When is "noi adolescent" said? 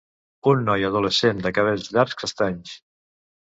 0.69-1.43